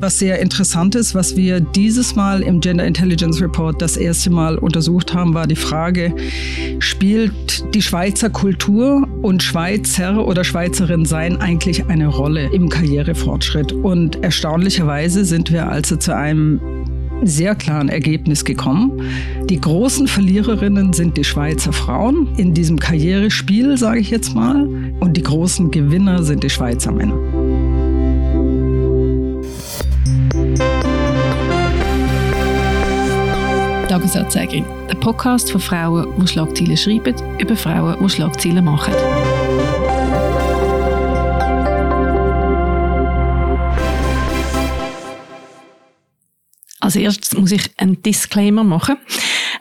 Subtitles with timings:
[0.00, 4.58] Was sehr interessant ist, was wir dieses Mal im Gender Intelligence Report das erste Mal
[4.58, 6.14] untersucht haben, war die Frage,
[6.78, 13.72] spielt die Schweizer Kultur und Schweizer oder Schweizerin sein eigentlich eine Rolle im Karrierefortschritt?
[13.72, 16.60] Und erstaunlicherweise sind wir also zu einem
[17.22, 19.00] sehr klaren Ergebnis gekommen.
[19.48, 24.68] Die großen Verliererinnen sind die Schweizer Frauen in diesem Karrierespiel, sage ich jetzt mal,
[25.00, 27.16] und die großen Gewinner sind die Schweizer Männer.
[34.04, 38.92] Tagesanzeigerin, der Podcast von Frauen, die Schlagzeilen schreiben, über Frauen, die Schlagzeilen machen.
[46.80, 48.98] Als erstes muss ich einen Disclaimer machen.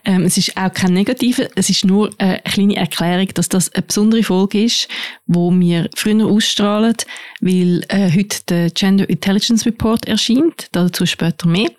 [0.06, 3.84] Ähm, es ist auch kein Negativer, es ist nur eine kleine Erklärung, dass das eine
[3.84, 4.90] besondere Folge ist,
[5.28, 6.96] wo wir früher ausstrahlen,
[7.40, 11.70] weil äh, heute der Gender Intelligence Report erscheint, dazu später mehr,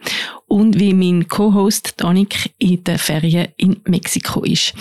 [0.46, 4.72] und wie mein Co-Host Danik in den Ferien in Mexiko ist.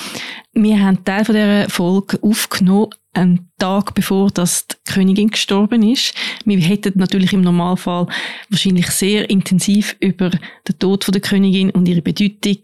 [0.53, 6.13] Wir haben Teil von dieser Folge aufgenommen einen Tag bevor das die Königin gestorben ist.
[6.45, 8.07] Wir hätten natürlich im Normalfall
[8.49, 12.57] wahrscheinlich sehr intensiv über den Tod von der Königin und ihre Bedeutung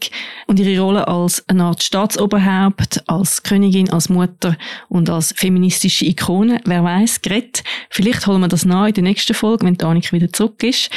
[0.48, 4.58] und ihre Rolle als eine Art Staatsoberhaupt, als Königin, als Mutter
[4.90, 7.64] und als feministische Ikone, wer weiß, geredet.
[7.90, 10.90] Vielleicht holen wir das nach in der nächsten Folge, wenn Annika wieder zurück ist.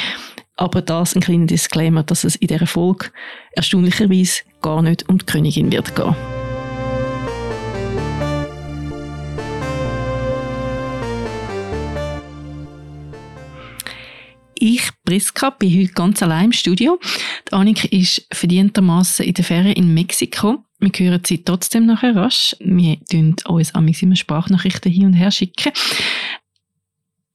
[0.55, 3.07] Aber das ein kleiner Disclaimer, dass es in dieser Folge
[3.53, 6.15] erstaunlicherweise gar nicht um die Königin wird gehen.
[14.65, 16.97] Ich, Priska, bin heute ganz allein im Studio.
[17.49, 20.63] Die Annika ist verdientermaßen in der Ferien in Mexiko.
[20.79, 22.55] Wir hören sie trotzdem nachher rasch.
[22.61, 25.73] Wir tun uns am immer Sprachnachrichten hin und her schicken.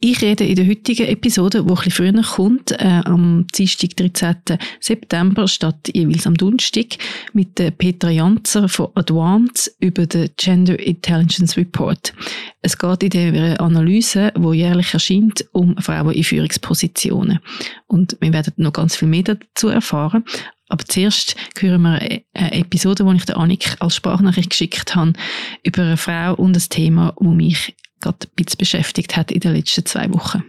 [0.00, 4.56] Ich rede in der heutigen Episode, die ein früher kommt, äh, am Dienstag, 13.
[4.78, 6.98] September, statt jeweils am Donnerstag,
[7.32, 12.14] mit der Petra Janzer von Advance über den Gender Intelligence Report.
[12.62, 17.41] Es geht in dieser Analyse, die jährlich erscheint, um Frauen in Führungspositionen.
[17.88, 20.22] Und wir werden noch ganz viel mehr dazu erfahren.
[20.69, 22.01] Aber zuerst hören wir
[22.34, 25.15] eine Episode, die ich der Annik als Sprachnachricht geschickt habe,
[25.62, 29.55] über eine Frau und ein Thema, das mich gerade ein bisschen beschäftigt hat in den
[29.55, 30.45] letzten zwei Wochen.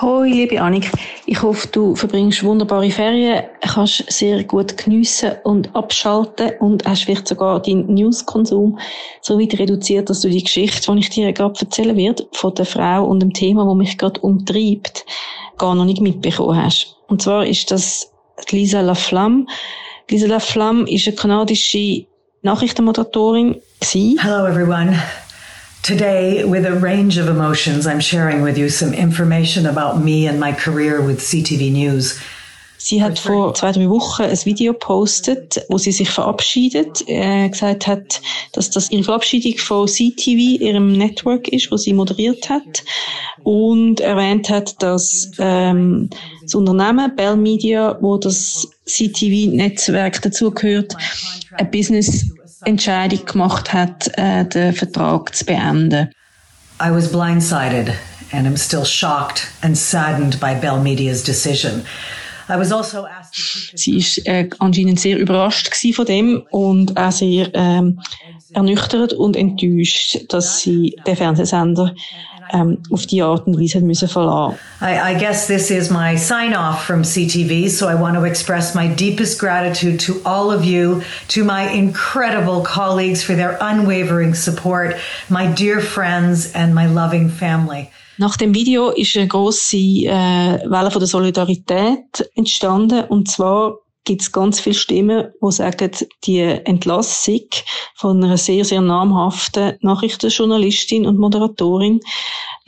[0.00, 0.92] Hoi, liebe Annik.
[1.26, 7.26] Ich hoffe, du verbringst wunderbare Ferien, kannst sehr gut geniessen und abschalten und hast vielleicht
[7.26, 8.78] sogar deinen Newskonsum
[9.22, 12.66] so weit reduziert, dass du die Geschichte, die ich dir gerade erzählen werde, von der
[12.66, 15.04] Frau und dem Thema, das mich gerade umtreibt,
[15.56, 16.94] gar noch nicht mitbekommen hast.
[17.08, 18.12] Und zwar ist das
[18.50, 19.46] Lisa Laflamme.
[20.10, 22.06] Lisa Laflamme ist eine kanadische
[22.42, 23.56] Nachrichtenmoderatorin.
[23.82, 24.96] Hello everyone.
[25.82, 30.38] Today, with a range of emotions, I'm sharing with you some information about me and
[30.38, 32.18] my career with CTV News.
[32.80, 37.88] Sie hat vor zwei, drei Wochen ein Video postet, wo sie sich verabschiedet, äh, gesagt
[37.88, 38.20] hat,
[38.52, 42.84] dass das ihre Verabschiedung von CTV, ihrem Network ist, wo sie moderiert hat
[43.42, 46.08] und erwähnt hat, dass ähm,
[46.48, 50.96] das Unternehmen Bell Media, wo das CTV-Netzwerk dazugehört,
[51.52, 52.24] ein Business
[52.64, 56.10] Entscheidung gemacht hat, äh, den Vertrag zu beenden.
[56.80, 57.92] I was blindsided
[58.32, 61.82] and am still shocked and saddened by Bell Media's decision.
[62.46, 62.82] Also
[63.74, 68.00] sie ist äh, anscheinend sehr überrascht von dem und auch sehr ähm,
[68.54, 71.94] ernüchtert und enttäuscht, dass sie den Fernsehsender
[72.52, 74.58] ähm, auf die Art und Weise müssen verlassen.
[74.80, 78.74] I, I guess this is my sign off from CTV, so I want to express
[78.74, 84.96] my deepest gratitude to all of you, to my incredible colleagues for their unwavering support,
[85.28, 87.90] my dear friends and my loving family.
[88.20, 94.22] Nach dem Video ist eine grosse äh, Welle von der Solidarität entstanden und zwar gibt
[94.22, 95.90] es ganz viele Stimmen, die sagen,
[96.24, 97.42] die Entlassung
[97.94, 102.00] von einer sehr, sehr namhaften Nachrichtenjournalistin und Moderatorin,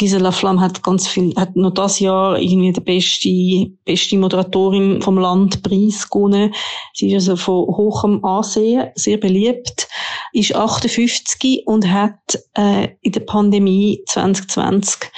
[0.00, 5.18] Gisela Flamm hat ganz viel, hat noch das Jahr irgendwie die beste, beste Moderatorin vom
[5.18, 6.54] Land Preis gewonnen.
[6.94, 9.88] Sie ist also von hohem Ansehen, sehr beliebt,
[10.32, 12.18] ist 58 und hat
[12.54, 15.10] äh, in der Pandemie 2020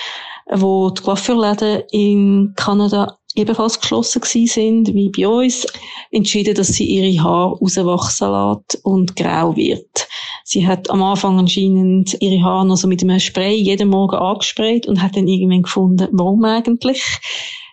[0.55, 5.67] wo die Coiffeurläden in Kanada ebenfalls geschlossen gewesen sind, wie bei uns,
[6.11, 10.09] entschieden, dass sie ihre Haare rauswachsen lässt und grau wird.
[10.45, 14.87] Sie hat am Anfang anscheinend ihre Haare noch so mit einem Spray jeden Morgen angesprayt
[14.87, 17.03] und hat dann irgendwann gefunden, warum eigentlich?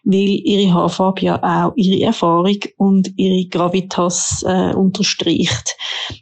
[0.04, 5.75] Weil ihre Haarfarbe ja auch ihre Erfahrung und ihre Gravitas äh, unterstreicht.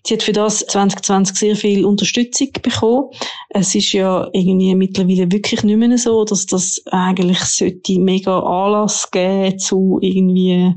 [0.05, 3.09] Sie hat für das 2020 sehr viel Unterstützung bekommen.
[3.49, 9.09] Es ist ja irgendwie mittlerweile wirklich nicht mehr so, dass das eigentlich sollte mega Anlass
[9.11, 10.73] geben zu irgendwie,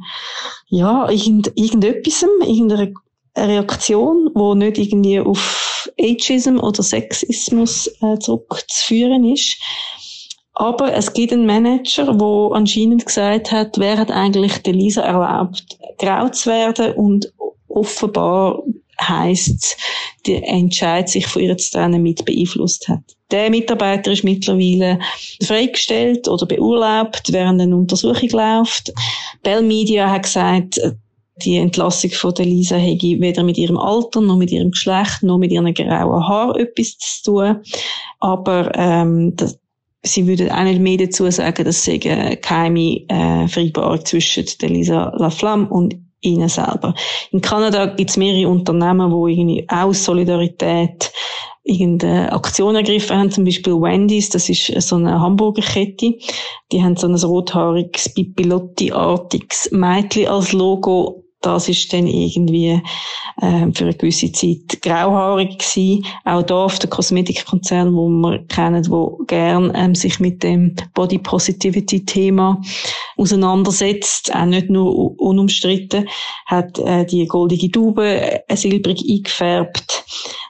[0.69, 2.93] ja, irgend, irgendetwas, irgendeiner
[3.37, 9.56] Reaktion, wo nicht irgendwie auf Ageism oder Sexismus äh, zurückzuführen ist.
[10.60, 15.64] Aber es gibt einen Manager, der anscheinend gesagt hat, wer hat eigentlich der Lisa erlaubt,
[15.96, 17.32] grau zu werden und
[17.68, 18.62] offenbar
[19.00, 19.78] heisst,
[20.26, 23.00] der Entscheid, sich von ihr zu trennen, mit beeinflusst hat.
[23.30, 24.98] Der Mitarbeiter ist mittlerweile
[25.42, 28.92] freigestellt oder beurlaubt, während eine Untersuchung läuft.
[29.42, 30.78] Bell Media hat gesagt,
[31.42, 35.38] die Entlassung von der Lisa hätte weder mit ihrem Alter, noch mit ihrem Geschlecht, noch
[35.38, 37.56] mit ihren grauen Haaren etwas zu tun.
[38.18, 39.58] Aber ähm, das,
[40.02, 44.69] sie würden auch nicht mehr dazu sagen, dass es eine geheime äh, Vereinbarung zwischen der
[44.70, 46.94] Lisa Laflamme und ihnen selber.
[47.31, 51.12] In Kanada gibt es mehrere Unternehmen, wo irgendwie aus Solidarität
[51.62, 56.19] irgendeine Aktion ergriffen haben, zum Beispiel Wendy's, das ist so eine Hamburgerkette.
[56.73, 62.82] Die haben so ein rothaariges, Pipilotti-artiges Mädchen als Logo das ist dann irgendwie
[63.40, 66.04] äh, für eine gewisse Zeit grauhaarig gewesen.
[66.25, 71.19] Auch da auf der Kosmetikkonzern, wo wir kennen, wo gern ähm, sich mit dem Body
[71.19, 72.60] Positivity Thema
[73.16, 76.08] auseinandersetzt, auch nicht nur unumstritten,
[76.46, 80.04] hat äh, die goldige Tube äh, silbrig eingefärbt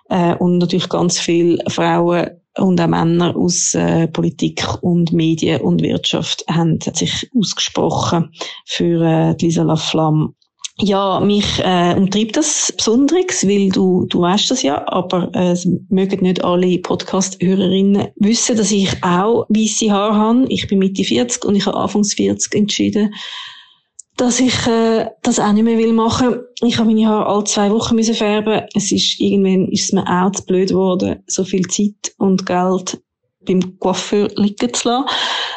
[0.08, 5.82] äh, und natürlich ganz viele Frauen und auch Männer aus äh, Politik und Medien und
[5.82, 8.32] Wirtschaft haben sich ausgesprochen
[8.64, 10.34] für äh, Lisa Laflamme
[10.82, 15.68] ja, mich äh, umtreibt das Besonderes, weil du, du weißt das ja, aber äh, es
[15.88, 20.46] mögen nicht alle Podcast-Hörerinnen wissen, dass ich auch weiße Haare habe.
[20.48, 23.14] Ich bin Mitte 40 und ich habe Anfangs 40 entschieden,
[24.16, 26.40] dass ich äh, das auch nicht mehr will machen.
[26.62, 28.62] Ich habe meine Haare alle zwei Wochen müssen färben.
[28.74, 33.00] Es ist irgendwann ist es mir auch zu blöd geworden, so viel Zeit und Geld
[33.46, 35.06] beim Coiffeur liegen zu lassen.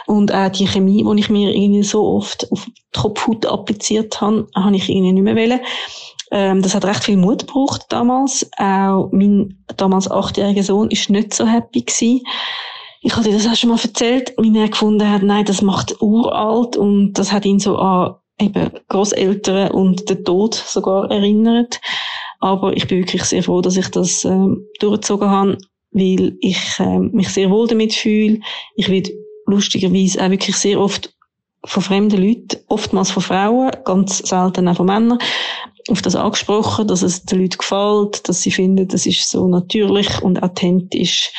[0.06, 4.48] Und auch die Chemie, die ich mir irgendwie so oft auf die Kopfhaut appliziert habe,
[4.56, 5.60] habe ich irgendwie nicht mehr wollen.
[6.32, 8.50] Ähm, das hat recht viel Mut gebraucht damals.
[8.58, 12.22] Auch mein damals achtjähriger Sohn ist nicht so happy gewesen.
[13.02, 16.78] Ich hatte das auch schon mal erzählt, wie er gefunden hat, nein, das macht uralt
[16.78, 21.82] und das hat ihn so an eben Großeltern und den Tod sogar erinnert.
[22.40, 25.58] Aber ich bin wirklich sehr froh, dass ich das ähm, durchgezogen habe
[25.94, 28.40] weil ich äh, mich sehr wohl damit fühle.
[28.76, 29.12] Ich werde
[29.46, 31.14] lustigerweise auch wirklich sehr oft
[31.66, 35.20] von fremden Leuten, oftmals von Frauen, ganz selten auch von Männern,
[35.90, 40.22] auf das angesprochen, dass es den Leuten gefällt, dass sie finden, das ist so natürlich
[40.22, 41.32] und authentisch.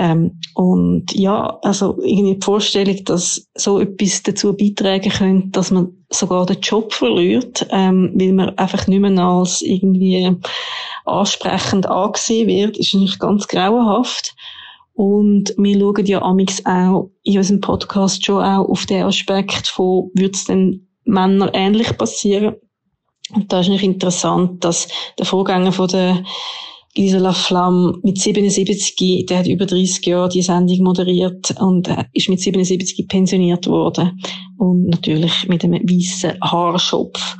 [0.00, 5.92] Ähm, und ja, also irgendwie die Vorstellung, dass so etwas dazu beitragen könnte, dass man
[6.08, 10.34] sogar den Job verliert, ähm, weil man einfach nicht mehr als irgendwie
[11.04, 14.34] ansprechend angesehen wird, ist natürlich ganz grauenhaft.
[14.94, 20.10] Und wir schauen ja amix auch in unserem Podcast schon auch auf den Aspekt von,
[20.14, 22.54] würde es denn Männern ähnlich passieren?
[23.34, 24.88] Und da ist nicht interessant, dass
[25.18, 26.24] der Vorgänger von der
[26.94, 32.40] Gisela Flamme mit 77, der hat über 30 Jahre die Sendung moderiert und ist mit
[32.40, 34.20] 77 pensioniert worden.
[34.58, 37.36] Und natürlich mit einem weißen Haarschopf.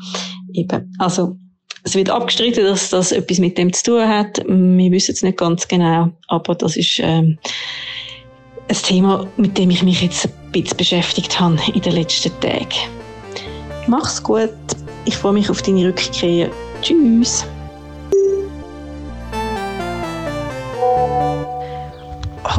[0.52, 0.93] Eben.
[0.99, 1.37] Also,
[1.82, 4.38] es wird abgestritten, dass das etwas mit dem zu tun hat.
[4.47, 7.38] Wir wissen es nicht ganz genau, aber das ist ähm,
[8.69, 12.69] ein Thema, mit dem ich mich jetzt ein bisschen beschäftigt habe in den letzten Tagen.
[13.88, 14.51] Mach's gut.
[15.06, 16.51] Ich freue mich auf deine Rückkehr.
[16.82, 17.44] Tschüss.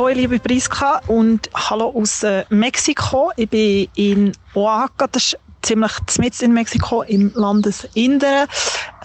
[0.02, 3.32] Hallo liebe Priska und hallo aus äh, Mexiko.
[3.36, 8.48] Ich bin in Oaxaca, das ist ziemlich mitten in Mexiko im Landesinneren.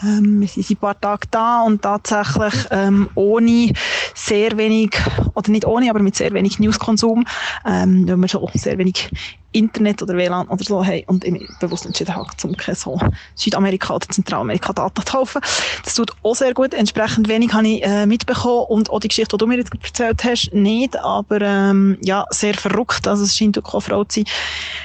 [0.02, 3.72] Ähm, wir sind ein paar Tage da und tatsächlich ähm, ohne
[4.14, 4.96] sehr wenig,
[5.34, 7.24] oder nicht ohne, aber mit sehr wenig Newskonsum,
[7.64, 9.10] ähm, weil wir schon sehr wenig
[9.56, 12.98] Internet oder WLAN oder so haben und ich bewusst entschieden habe, zum keine so
[13.34, 15.40] Südamerika oder Zentralamerika Daten zu kaufen.
[15.82, 16.74] Das tut auch sehr gut.
[16.74, 20.24] Entsprechend wenig habe ich äh, mitbekommen und auch die Geschichte, die du mir jetzt erzählt
[20.24, 23.08] hast, nicht, aber ähm, ja, sehr verrückt.
[23.08, 24.24] Also es scheint auch eine Frau zu sein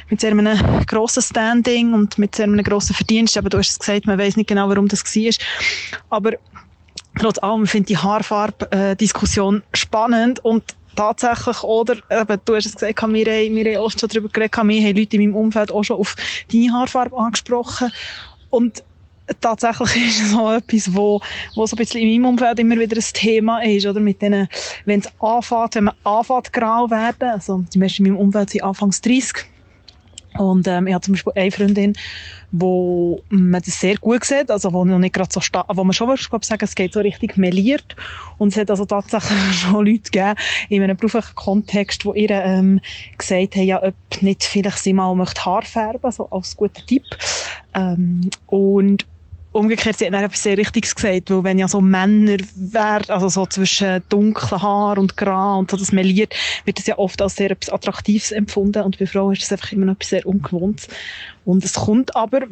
[0.09, 3.37] mit sehr einem grossen Standing und mit sehr einem grossen Verdienst.
[3.37, 5.45] Aber du hast es gesagt, man weiß nicht genau, warum das war.
[6.09, 6.31] Aber
[7.19, 10.63] trotz allem finde ich die Haarfarbe-Diskussion spannend und
[10.95, 13.13] tatsächlich, oder, eben, du hast es gesagt, wir haben,
[13.55, 16.15] wir haben oft schon darüber geredet, wir haben Leute in meinem Umfeld auch schon auf
[16.51, 17.91] deine Haarfarbe angesprochen.
[18.49, 18.83] Und
[19.39, 21.21] tatsächlich ist es so etwas, wo,
[21.55, 23.99] wo so ein bisschen in meinem Umfeld immer wieder ein Thema ist, oder?
[23.99, 24.47] Mit denen,
[24.85, 28.63] wenn es anfängt, wenn man anfängt grau werden, also, die meisten in meinem Umfeld sind
[28.63, 29.45] anfangs 30,
[30.37, 31.93] Und ähm, ich habe zum Beispiel eine Freundin,
[32.51, 35.93] wo man das sehr gut sieht, also wo noch nicht gerade so stark, wo man
[35.93, 37.95] schon würde sagen, es geht so richtig meliert.
[38.37, 40.35] Und es hat also tatsächlich schon Leute gegeben,
[40.69, 42.79] in einem beruflichen Kontext, die ihr ähm,
[43.17, 47.03] gesagt haben, ja, ob nicht vielleicht sie mal möchte Haar färben, so als guter Tipp.
[47.73, 49.05] Ähm, und
[49.51, 53.29] umgekehrt, sie hat dann etwas sehr Richtiges gesagt, weil wenn ja so Männer wären, also
[53.29, 56.33] so zwischen dunklen Haar und Grau und so das meliert,
[56.65, 59.71] wird das ja oft als sehr etwas Attraktives empfunden und bei Frauen ist das einfach
[59.71, 60.87] immer noch etwas sehr Ungewohntes.
[61.45, 62.47] Und es kommt aber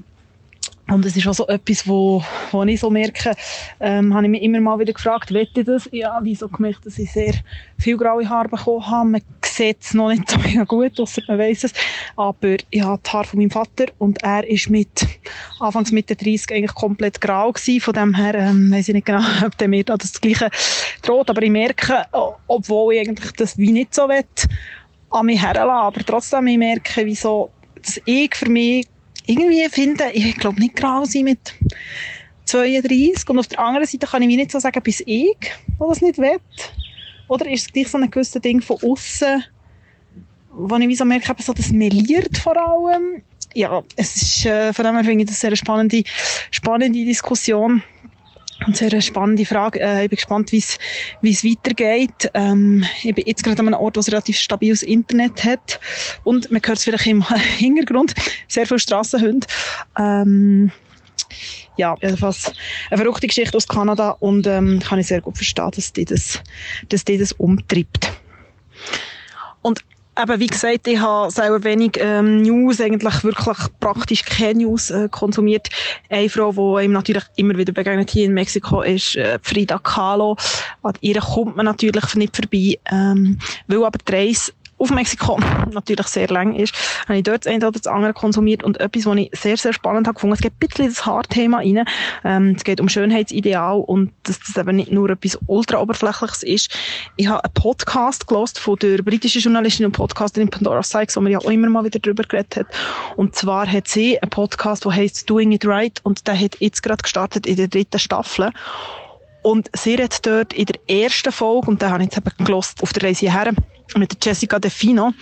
[0.90, 3.36] und es ist auch so etwas, wo, wo ich so merke,
[3.80, 5.88] ähm, habe ich mich immer mal wieder gefragt, wette das?
[5.92, 7.36] Ja, wieso gemerkt, dass ich sehr
[7.78, 9.22] viel graue Haare bekommen habe.
[9.60, 11.74] Sieht es noch nicht so gut, ausser man weiss es.
[12.16, 15.06] Aber ich habe die Haare von meinem Vater und er ist mit
[15.60, 17.82] Anfangs Mitte 30 eigentlich komplett grau gewesen.
[17.82, 20.50] Von dem her, ähm, weiss ich nicht genau, ob der mir da das Gleiche
[21.02, 21.30] droht.
[21.30, 22.06] Aber ich merke,
[22.48, 24.24] obwohl ich eigentlich das wie nicht so will,
[25.12, 25.70] an mich herlassen.
[25.70, 27.52] Aber trotzdem, ich merke, wieso
[27.82, 28.88] das ich für mich
[29.26, 31.54] irgendwie finde, ich glaube nicht grau sein mit
[32.46, 33.30] 32.
[33.30, 35.36] Und auf der anderen Seite kann ich mir nicht so sagen, bis ich,
[35.80, 36.40] der das nicht will.
[37.30, 39.44] Oder ist es gleich so ein gewisses Ding von außen,
[40.52, 43.22] wo ich so merke, so das meliert vor allem.
[43.54, 46.04] Ja, es ist, äh, von dem her finde ich das eine sehr spannende,
[46.52, 47.82] spannende Diskussion.
[48.68, 49.80] Und sehr eine spannende Frage.
[49.80, 50.78] Äh, ich bin gespannt, wie es
[51.22, 52.30] wie es weitergeht.
[52.34, 55.80] Ähm, ich bin jetzt gerade an einem Ort, wo es relativ stabiles Internet hat.
[56.26, 57.24] Und man hört es vielleicht im
[57.58, 58.14] Hintergrund.
[58.50, 59.48] Sehr viele Strassenhunde.
[59.98, 60.72] Ähm,
[61.80, 62.52] ja, jedenfalls
[62.92, 66.42] eine verrückte Geschichte aus Kanada und ähm, kann ich sehr gut verstehen, dass die das,
[66.90, 68.12] dass die das umtreibt.
[69.62, 69.84] Und
[70.22, 75.08] eben, wie gesagt, ich habe selber wenig ähm, News, eigentlich wirklich praktisch keine News äh,
[75.10, 75.70] konsumiert.
[76.10, 80.36] Eine Frau, die ihm natürlich immer wieder begegnet hier in Mexiko, ist äh, Frida Kahlo.
[80.84, 85.40] An ihr kommt man natürlich nicht vorbei, ähm, weil aber die Reise auf Mexiko
[85.72, 86.74] natürlich sehr lang ist,
[87.08, 89.74] habe ich dort das eine oder das andere konsumiert und etwas, was ich sehr, sehr
[89.74, 90.36] spannend habe gefunden.
[90.36, 91.86] Es geht ein bisschen das Haarthema rein.
[92.24, 96.78] Ähm, es geht um Schönheitsideal und dass das eben nicht nur etwas ultra oberflächliches ist.
[97.18, 101.32] Ich habe einen Podcast gelost von der britischen Journalistin und Podcasterin Pandora Sykes, wo man
[101.32, 102.68] ja auch immer mal wieder drüber geredet hat.
[103.16, 106.84] Und zwar hat sie einen Podcast, der heißt Doing It Right und der hat jetzt
[106.84, 108.52] gerade gestartet in der dritten Staffel.
[109.42, 112.84] Und sie hat dort in der ersten Folge, und da habe ich jetzt eben gelost
[112.84, 113.54] auf der Reise hierher,
[113.96, 115.14] mit Jessica Defino.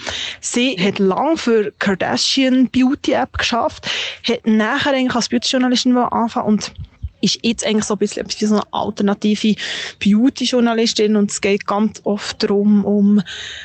[0.41, 3.89] Sie hat lang für Kardashian Beauty App geschafft,
[4.27, 6.73] hat nachher eigentlich als Beauty-Journalistin angefangen und
[7.21, 9.55] ist jetzt eigentlich so ein bisschen wie so eine alternative
[9.99, 11.15] Beauty-Journalistin.
[11.15, 13.21] Und es geht ganz oft darum, um,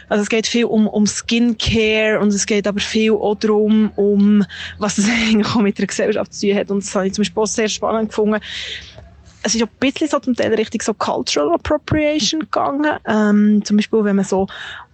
[0.08, 4.44] also es geht viel um, um Skincare und es geht aber viel auch darum, um,
[4.78, 6.70] was es eigentlich auch mit der Gesellschaft zu tun hat.
[6.70, 8.40] Und das habe ich zum Beispiel auch sehr spannend gefunden
[9.42, 12.98] es ist auch ein bisschen so zum Teil Richtung so Cultural Appropriation gegangen.
[13.06, 14.46] Ähm, zum Beispiel, wenn man so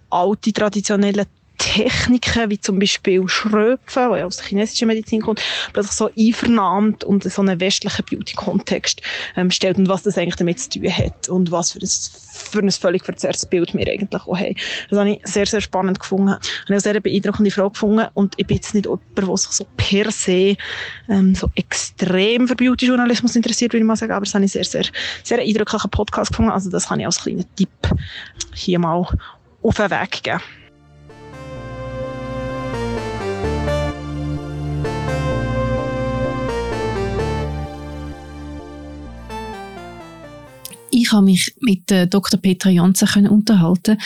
[0.09, 1.25] alte traditionelle
[1.59, 5.41] Techniken, wie zum Beispiel Schröpfen, die aus der chinesischen Medizin kommt,
[5.73, 9.01] plötzlich so einvernahmt und so einen westlichen Beauty-Kontext
[9.35, 12.59] ähm, stellt und was das eigentlich damit zu tun hat und was für ein, für
[12.59, 14.55] ein völlig verzerrtes Bild wir eigentlich auch haben.
[14.89, 16.29] Das habe ich sehr, sehr spannend gefunden.
[16.29, 19.51] Ich habe eine sehr beeindruckende Frage gefunden und ich bin jetzt nicht jemand, der sich
[19.51, 20.55] so per se
[21.09, 24.63] ähm, so extrem für Beauty-Journalismus interessiert, würde ich mal sagen, aber das habe ich sehr,
[24.63, 24.85] sehr,
[25.23, 26.51] sehr eindrücklichen Podcast gefunden.
[26.51, 27.69] Also das kann ich als kleinen Tipp
[28.53, 30.39] hier mal auf den Weg geben.
[41.09, 42.39] Ich habe mich mit äh, Dr.
[42.39, 43.97] Petra Janzer unterhalten.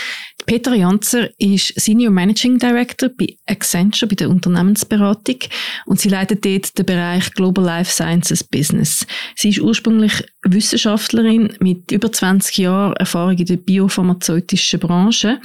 [0.45, 5.39] Petra Janzer ist Senior Managing Director bei Accenture, bei der Unternehmensberatung.
[5.85, 9.05] Und sie leitet dort den Bereich Global Life Sciences Business.
[9.35, 15.41] Sie ist ursprünglich Wissenschaftlerin mit über 20 Jahren Erfahrung in der biopharmazeutischen Branche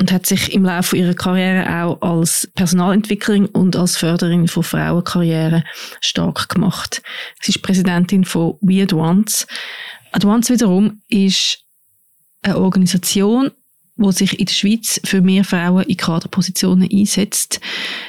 [0.00, 5.62] und hat sich im Laufe ihrer Karriere auch als Personalentwicklerin und als Förderin von Frauenkarrieren
[6.00, 7.02] stark gemacht.
[7.40, 9.46] Sie ist Präsidentin von We Advance.
[10.18, 11.60] Advance wiederum ist
[12.42, 13.52] eine Organisation,
[13.94, 17.60] die sich in der Schweiz für mehr Frauen in Kaderpositionen einsetzt.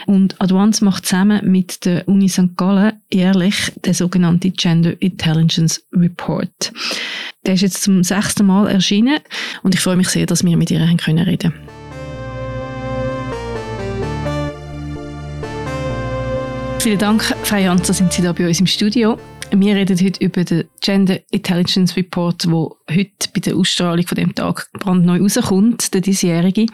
[0.08, 2.58] Und Advance macht zusammen mit der Uni St.
[2.58, 6.74] Gallen jährlich den sogenannten Gender Intelligence Report.
[7.46, 9.20] Der ist jetzt zum sechsten Mal erschienen
[9.62, 11.54] und ich freue mich sehr, dass wir mit ihr reden können
[16.80, 19.20] Vielen Dank, Frau Janzer, sind Sie da bei uns im Studio.
[19.52, 24.36] Wir reden heute über den Gender Intelligence Report, der heute bei der Ausstrahlung von dem
[24.36, 26.68] Tag brandneu rauskommt, der diesjährige.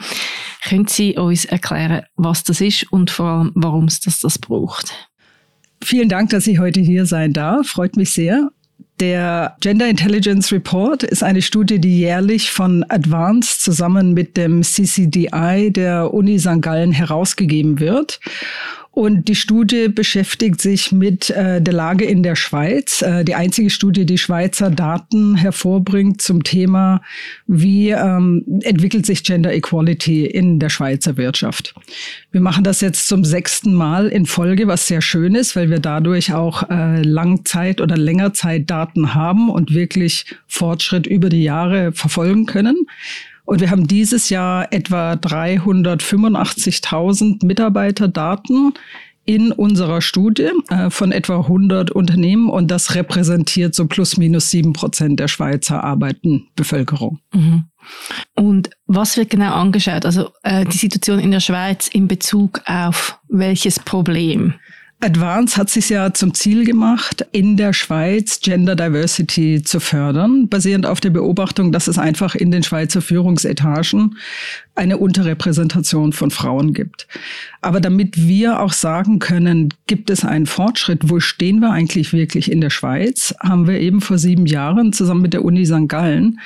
[0.68, 4.94] Können Sie uns erklären, was das ist und vor allem, warum es das, das braucht?
[5.82, 7.68] Vielen Dank, dass ich heute hier sein darf.
[7.68, 8.50] Freut mich sehr.
[9.00, 15.72] Der Gender Intelligence Report ist eine Studie, die jährlich von Advanced zusammen mit dem CCDI
[15.72, 16.62] der Uni St.
[16.62, 18.20] Gallen herausgegeben wird.
[18.96, 23.02] Und die Studie beschäftigt sich mit äh, der Lage in der Schweiz.
[23.02, 27.02] Äh, die einzige Studie, die Schweizer Daten hervorbringt zum Thema,
[27.46, 31.76] wie ähm, entwickelt sich Gender Equality in der Schweizer Wirtschaft.
[32.32, 35.80] Wir machen das jetzt zum sechsten Mal in Folge, was sehr schön ist, weil wir
[35.80, 42.88] dadurch auch äh, Langzeit- oder Längerzeitdaten haben und wirklich Fortschritt über die Jahre verfolgen können.
[43.46, 48.74] Und wir haben dieses Jahr etwa 385.000 Mitarbeiterdaten
[49.26, 54.74] in unserer Studie äh, von etwa 100 Unternehmen und das repräsentiert so plus minus sieben
[54.74, 57.20] Prozent der Schweizer arbeitenden Bevölkerung.
[57.34, 57.64] Mhm.
[58.36, 60.06] Und was wird genau angeschaut?
[60.06, 64.54] Also äh, die Situation in der Schweiz in Bezug auf welches Problem?
[65.02, 70.86] Advance hat sich ja zum Ziel gemacht, in der Schweiz Gender Diversity zu fördern, basierend
[70.86, 74.18] auf der Beobachtung, dass es einfach in den Schweizer Führungsetagen
[74.76, 77.08] eine Unterrepräsentation von Frauen gibt.
[77.62, 82.52] Aber damit wir auch sagen können, gibt es einen Fortschritt, wo stehen wir eigentlich wirklich
[82.52, 85.88] in der Schweiz, haben wir eben vor sieben Jahren zusammen mit der Uni St.
[85.88, 86.40] Gallen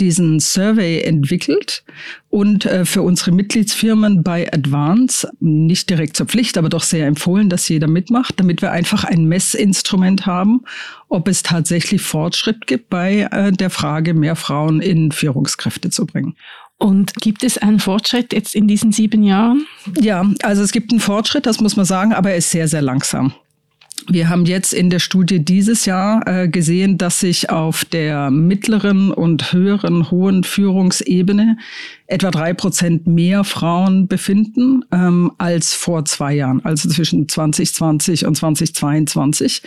[0.00, 1.84] diesen Survey entwickelt
[2.28, 7.48] und äh, für unsere Mitgliedsfirmen bei Advance nicht direkt zur Pflicht, aber doch sehr empfohlen,
[7.48, 10.62] dass jeder mitmacht, damit wir einfach ein Messinstrument haben,
[11.08, 16.34] ob es tatsächlich Fortschritt gibt bei äh, der Frage, mehr Frauen in Führungskräfte zu bringen.
[16.78, 19.66] Und gibt es einen Fortschritt jetzt in diesen sieben Jahren?
[19.98, 22.82] Ja, also es gibt einen Fortschritt, das muss man sagen, aber er ist sehr, sehr
[22.82, 23.32] langsam.
[24.08, 29.10] Wir haben jetzt in der Studie dieses Jahr äh, gesehen, dass sich auf der mittleren
[29.10, 31.56] und höheren hohen Führungsebene
[32.06, 38.36] etwa drei Prozent mehr Frauen befinden ähm, als vor zwei Jahren, also zwischen 2020 und
[38.36, 39.62] 2022.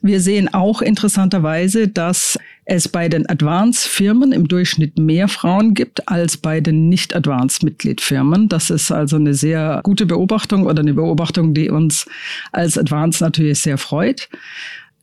[0.00, 6.36] Wir sehen auch interessanterweise, dass es bei den Advance-Firmen im Durchschnitt mehr Frauen gibt als
[6.36, 8.48] bei den Nicht-Advance-Mitglied-Firmen.
[8.48, 12.06] Das ist also eine sehr gute Beobachtung oder eine Beobachtung, die uns
[12.52, 14.28] als Advance natürlich sehr freut.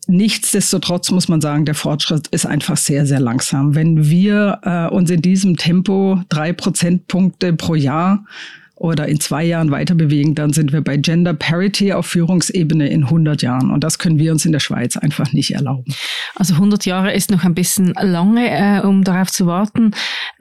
[0.07, 3.75] Nichtsdestotrotz muss man sagen, der Fortschritt ist einfach sehr, sehr langsam.
[3.75, 8.25] Wenn wir äh, uns in diesem Tempo drei Prozentpunkte pro Jahr
[8.79, 13.03] oder in zwei Jahren weiter bewegen, dann sind wir bei Gender Parity auf Führungsebene in
[13.03, 13.71] 100 Jahren.
[13.71, 15.93] Und das können wir uns in der Schweiz einfach nicht erlauben.
[16.35, 19.91] Also 100 Jahre ist noch ein bisschen lange, äh, um darauf zu warten,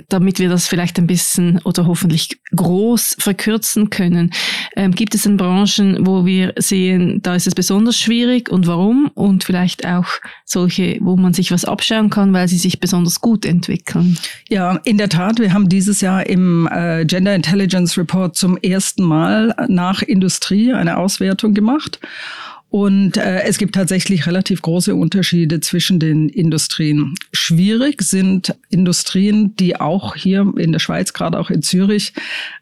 [0.08, 4.30] damit wir das vielleicht ein bisschen oder hoffentlich groß verkürzen können.
[4.76, 9.10] Ähm, gibt es in Branchen, wo wir sehen, da ist es besonders schwierig und warum?
[9.14, 10.06] Und vielleicht auch
[10.44, 14.16] solche, wo man sich was abschauen kann, weil sie sich besonders gut entwickeln?
[14.48, 15.40] Ja, in der Tat.
[15.40, 20.96] Wir haben dieses Jahr im äh, Gender Intelligence Report zum ersten Mal nach Industrie eine
[20.96, 22.00] Auswertung gemacht.
[22.70, 27.14] Und äh, es gibt tatsächlich relativ große Unterschiede zwischen den Industrien.
[27.32, 32.12] Schwierig sind Industrien, die auch hier in der Schweiz, gerade auch in Zürich,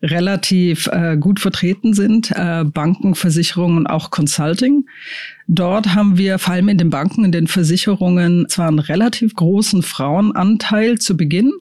[0.03, 2.31] relativ äh, gut vertreten sind.
[2.31, 4.87] Äh, Banken, Versicherungen und auch Consulting.
[5.49, 9.83] Dort haben wir vor allem in den Banken, in den Versicherungen zwar einen relativ großen
[9.83, 11.53] Frauenanteil zu Beginn,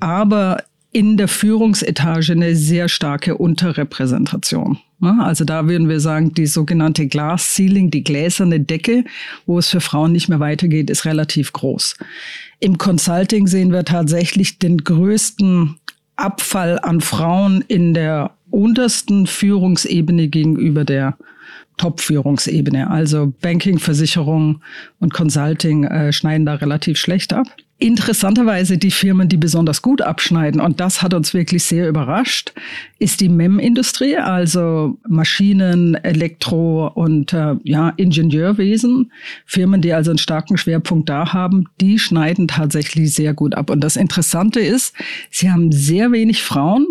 [0.00, 0.64] aber
[0.98, 4.78] in der Führungsetage eine sehr starke Unterrepräsentation.
[5.00, 9.04] Also da würden wir sagen, die sogenannte Glass Ceiling, die gläserne Decke,
[9.46, 11.94] wo es für Frauen nicht mehr weitergeht, ist relativ groß.
[12.58, 15.76] Im Consulting sehen wir tatsächlich den größten
[16.16, 21.16] Abfall an Frauen in der untersten Führungsebene gegenüber der
[21.76, 22.90] Top-Führungsebene.
[22.90, 24.62] Also Banking, Versicherung
[24.98, 27.46] und Consulting äh, schneiden da relativ schlecht ab
[27.78, 32.52] interessanterweise die Firmen, die besonders gut abschneiden, und das hat uns wirklich sehr überrascht,
[32.98, 39.12] ist die MEM-Industrie, also Maschinen, Elektro und äh, ja, Ingenieurwesen.
[39.46, 43.70] Firmen, die also einen starken Schwerpunkt da haben, die schneiden tatsächlich sehr gut ab.
[43.70, 44.94] Und das Interessante ist,
[45.30, 46.86] sie haben sehr wenig Frauen,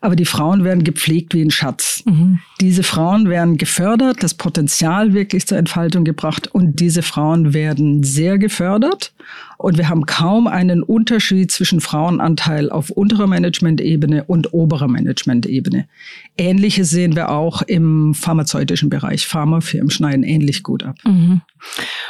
[0.00, 2.02] aber die Frauen werden gepflegt wie ein Schatz.
[2.06, 2.40] Mhm.
[2.60, 8.38] Diese Frauen werden gefördert, das Potenzial wirklich zur Entfaltung gebracht und diese Frauen werden sehr
[8.38, 9.12] gefördert.
[9.58, 15.88] Und wir haben kaum einen Unterschied zwischen Frauenanteil auf unterer Managementebene und oberer Managementebene.
[16.36, 19.26] Ähnliches sehen wir auch im pharmazeutischen Bereich.
[19.26, 20.96] Pharmafirmen schneiden ähnlich gut ab.
[21.04, 21.40] Mhm.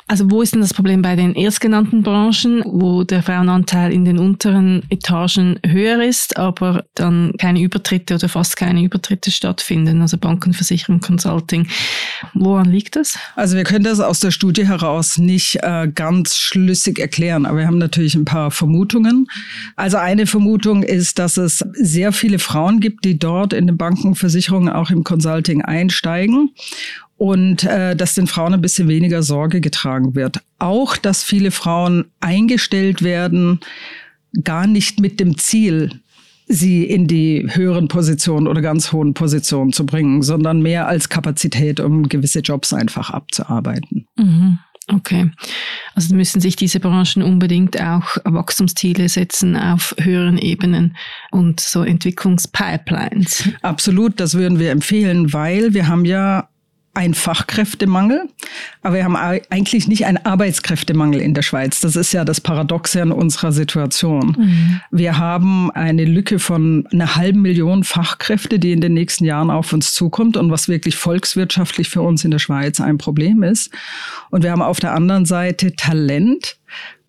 [0.09, 4.19] Also wo ist denn das Problem bei den erstgenannten Branchen, wo der Frauenanteil in den
[4.19, 10.53] unteren Etagen höher ist, aber dann keine Übertritte oder fast keine Übertritte stattfinden, also Banken,
[10.53, 11.69] Versicherung, Consulting.
[12.35, 13.17] Woran liegt das?
[13.37, 17.69] Also wir können das aus der Studie heraus nicht äh, ganz schlüssig erklären, aber wir
[17.69, 19.29] haben natürlich ein paar Vermutungen.
[19.77, 24.17] Also eine Vermutung ist, dass es sehr viele Frauen gibt, die dort in den Banken,
[24.17, 26.51] Versicherungen, auch im Consulting einsteigen
[27.17, 30.41] und äh, dass den Frauen ein bisschen weniger Sorge getragen wird.
[30.59, 33.61] Auch, dass viele Frauen eingestellt werden,
[34.43, 36.01] gar nicht mit dem Ziel,
[36.47, 41.81] sie in die höheren Positionen oder ganz hohen Positionen zu bringen, sondern mehr als Kapazität,
[41.81, 44.07] um gewisse Jobs einfach abzuarbeiten.
[44.17, 44.59] Mhm.
[44.89, 45.33] Okay.
[45.97, 50.97] Also müssen sich diese Branchen unbedingt auch Wachstumsziele setzen auf höheren Ebenen
[51.33, 53.49] und so Entwicklungspipelines.
[53.63, 56.49] Absolut, das würden wir empfehlen, weil wir haben ja
[56.97, 58.29] ein Fachkräftemangel,
[58.83, 61.81] aber wir haben eigentlich nicht einen Arbeitskräftemangel in der Schweiz.
[61.81, 64.35] Das ist ja das Paradoxe an unserer Situation.
[64.39, 64.81] Mhm.
[64.91, 69.75] Wir haben eine Lücke von einer halben Million Fachkräfte, die in den nächsten Jahren auf
[69.75, 73.71] uns zukommt und was wirklich volkswirtschaftlich für uns in der Schweiz ein Problem ist.
[74.31, 76.57] Und wir haben auf der anderen Seite Talent,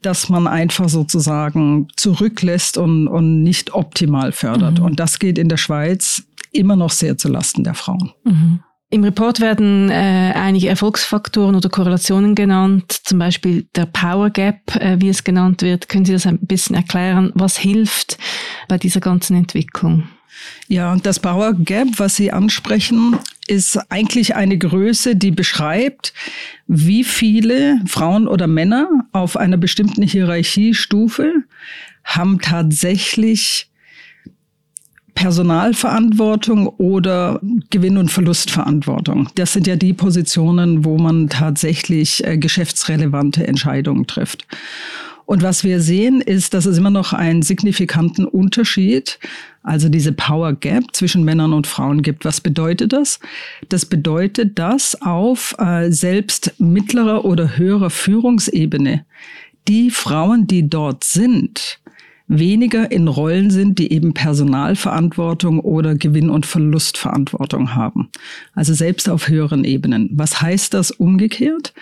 [0.02, 4.80] das man einfach sozusagen zurücklässt und, und nicht optimal fördert.
[4.80, 4.86] Mhm.
[4.86, 8.12] Und das geht in der Schweiz immer noch sehr zulasten der Frauen.
[8.26, 8.60] Mhm.
[8.90, 14.96] Im Report werden äh, einige Erfolgsfaktoren oder Korrelationen genannt, zum Beispiel der Power Gap, äh,
[15.02, 15.90] wie es genannt wird.
[15.90, 17.32] Können Sie das ein bisschen erklären?
[17.36, 18.18] Was hilft
[18.70, 20.08] bei dieser ganzen Entwicklung?
[20.70, 26.14] Ja, das Power Gap, was Sie ansprechen, ist eigentlich eine Größe, die beschreibt,
[26.68, 31.34] wie viele Frauen oder Männer auf einer bestimmten Hierarchiestufe
[32.06, 33.70] haben tatsächlich
[35.18, 39.30] Personalverantwortung oder Gewinn- und Verlustverantwortung.
[39.34, 44.46] Das sind ja die Positionen, wo man tatsächlich äh, geschäftsrelevante Entscheidungen trifft.
[45.26, 49.18] Und was wir sehen, ist, dass es immer noch einen signifikanten Unterschied,
[49.64, 52.24] also diese Power Gap zwischen Männern und Frauen gibt.
[52.24, 53.20] Was bedeutet das?
[53.70, 59.04] Das bedeutet, dass auf äh, selbst mittlerer oder höherer Führungsebene
[59.68, 61.80] die Frauen, die dort sind,
[62.28, 68.10] weniger in Rollen sind, die eben Personalverantwortung oder Gewinn- und Verlustverantwortung haben.
[68.54, 70.10] Also selbst auf höheren Ebenen.
[70.14, 71.74] Was heißt das umgekehrt?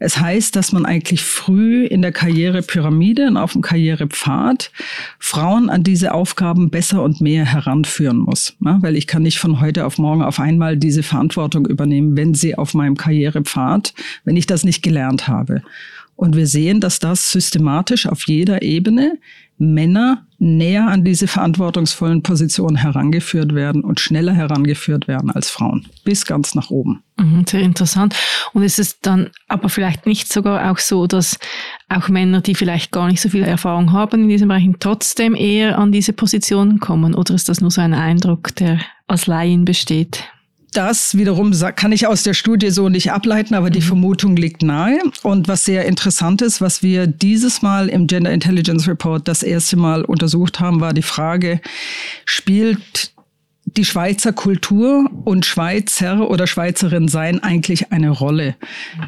[0.00, 4.70] Es heißt, dass man eigentlich früh in der Karrierepyramide und auf dem Karrierepfad
[5.18, 8.56] Frauen an diese Aufgaben besser und mehr heranführen muss.
[8.62, 12.34] Ja, weil ich kann nicht von heute auf morgen auf einmal diese Verantwortung übernehmen, wenn
[12.34, 15.62] sie auf meinem Karrierepfad, wenn ich das nicht gelernt habe.
[16.16, 19.18] Und wir sehen, dass das systematisch auf jeder Ebene
[19.56, 26.26] Männer näher an diese verantwortungsvollen Positionen herangeführt werden und schneller herangeführt werden als Frauen, bis
[26.26, 27.02] ganz nach oben.
[27.18, 28.16] Mhm, sehr interessant.
[28.52, 31.38] Und ist es dann aber vielleicht nicht sogar auch so, dass
[31.88, 35.78] auch Männer, die vielleicht gar nicht so viel Erfahrung haben in diesem Bereich, trotzdem eher
[35.78, 37.14] an diese Positionen kommen?
[37.14, 40.24] Oder ist das nur so ein Eindruck, der als Laien besteht?
[40.74, 43.84] Das wiederum kann ich aus der Studie so nicht ableiten, aber die mhm.
[43.84, 44.98] Vermutung liegt nahe.
[45.22, 49.76] Und was sehr interessant ist, was wir dieses Mal im Gender Intelligence Report das erste
[49.76, 51.60] Mal untersucht haben, war die Frage,
[52.24, 53.12] spielt
[53.64, 58.56] die Schweizer Kultur und Schweizer oder Schweizerin sein eigentlich eine Rolle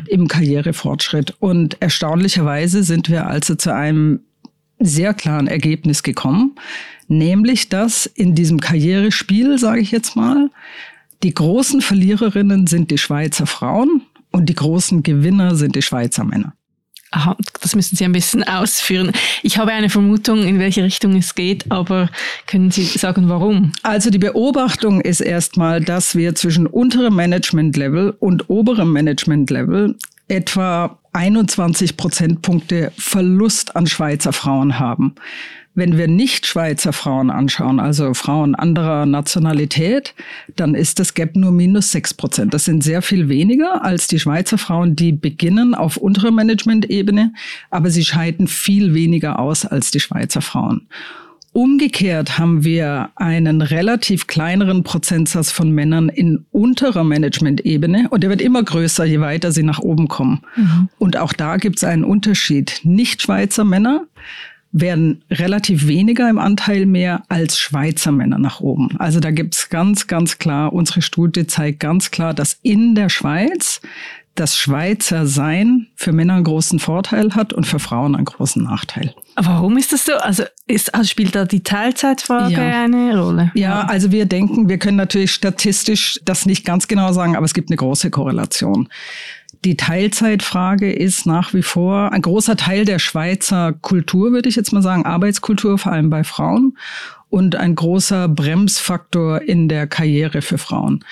[0.07, 1.35] im Karrierefortschritt.
[1.41, 4.21] Und erstaunlicherweise sind wir also zu einem
[4.79, 6.55] sehr klaren Ergebnis gekommen,
[7.09, 10.51] nämlich dass in diesem Karrierespiel, sage ich jetzt mal,
[11.23, 16.55] die großen Verliererinnen sind die Schweizer Frauen und die großen Gewinner sind die Schweizer Männer.
[17.13, 19.13] Aha, das müssen Sie ein bisschen ausführen.
[19.43, 22.11] Ich habe eine Vermutung, in welche Richtung es geht, aber
[22.47, 23.73] können Sie sagen, warum?
[23.83, 29.97] Also die Beobachtung ist erstmal, dass wir zwischen unterem Management-Level und oberem Management-Level
[30.29, 35.15] etwa 21 Prozentpunkte Verlust an Schweizer Frauen haben.
[35.77, 40.15] Wenn wir nicht Schweizer Frauen anschauen, also Frauen anderer Nationalität,
[40.57, 42.55] dann ist das Gap nur minus sechs Prozent.
[42.55, 47.35] Das sind sehr viel weniger als die Schweizer Frauen, die beginnen auf unterer Management-Ebene,
[47.71, 50.89] aber sie scheiden viel weniger aus als die Schweizer Frauen.
[51.53, 58.41] Umgekehrt haben wir einen relativ kleineren Prozentsatz von Männern in unterer Management-Ebene und der wird
[58.41, 60.41] immer größer, je weiter sie nach oben kommen.
[60.57, 60.89] Mhm.
[60.99, 62.81] Und auch da gibt es einen Unterschied.
[62.85, 64.07] Nicht Schweizer Männer
[64.81, 68.97] werden relativ weniger im Anteil mehr als Schweizer Männer nach oben.
[68.99, 73.81] Also da gibt's ganz, ganz klar, unsere Studie zeigt ganz klar, dass in der Schweiz
[74.35, 79.15] das Schweizer Sein für Männer einen großen Vorteil hat und für Frauen einen großen Nachteil.
[79.35, 80.13] Warum ist das so?
[80.13, 82.85] Also, ist, also spielt da die Teilzeitfrage ja.
[82.85, 83.51] eine Rolle?
[83.55, 87.55] Ja, also wir denken, wir können natürlich statistisch das nicht ganz genau sagen, aber es
[87.55, 88.89] gibt eine große Korrelation.
[89.65, 94.73] Die Teilzeitfrage ist nach wie vor ein großer Teil der Schweizer Kultur, würde ich jetzt
[94.73, 96.77] mal sagen, Arbeitskultur, vor allem bei Frauen
[97.37, 101.05] und ein großer Bremsfaktor in der Karriere für Frauen.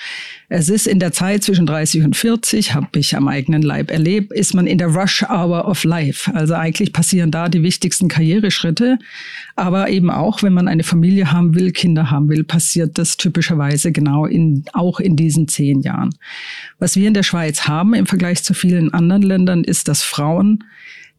[0.49, 4.33] Es ist in der Zeit zwischen 30 und 40, habe ich am eigenen Leib erlebt,
[4.33, 6.33] ist man in der Rush Hour of Life.
[6.33, 8.97] Also eigentlich passieren da die wichtigsten Karriereschritte.
[9.55, 13.91] Aber eben auch, wenn man eine Familie haben will, Kinder haben will, passiert das typischerweise
[13.91, 16.09] genau in, auch in diesen zehn Jahren.
[16.79, 20.63] Was wir in der Schweiz haben im Vergleich zu vielen anderen Ländern, ist, dass Frauen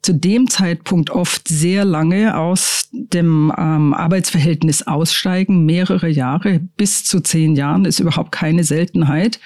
[0.03, 7.21] zu dem Zeitpunkt oft sehr lange aus dem ähm, Arbeitsverhältnis aussteigen, mehrere Jahre, bis zu
[7.21, 9.41] zehn Jahren, ist überhaupt keine Seltenheit.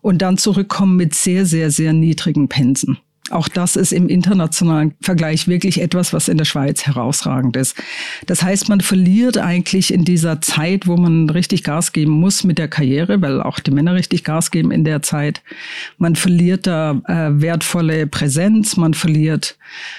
[0.00, 2.98] Und dann zurückkommen mit sehr, sehr, sehr niedrigen Pensen.
[3.30, 7.76] Auch das ist im internationalen Vergleich wirklich etwas, was in der Schweiz herausragend ist.
[8.26, 12.58] Das heißt, man verliert eigentlich in dieser Zeit, wo man richtig Gas geben muss mit
[12.58, 15.42] der Karriere, weil auch die Männer richtig Gas geben in der Zeit.
[15.98, 19.56] Man verliert da äh, wertvolle Präsenz, man verliert